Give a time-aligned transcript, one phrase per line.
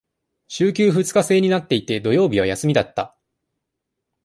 [0.47, 3.15] 週休二日制になっていて、土曜日は休みだった。